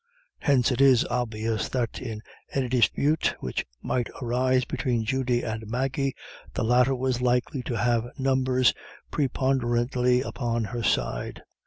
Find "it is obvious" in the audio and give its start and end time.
0.71-1.69